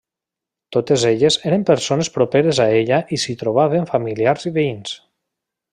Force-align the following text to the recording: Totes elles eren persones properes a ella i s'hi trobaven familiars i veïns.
Totes 0.77 1.03
elles 1.09 1.37
eren 1.49 1.65
persones 1.71 2.09
properes 2.17 2.63
a 2.65 2.67
ella 2.81 3.01
i 3.19 3.23
s'hi 3.25 3.39
trobaven 3.43 3.87
familiars 3.95 4.53
i 4.53 4.57
veïns. 4.57 4.99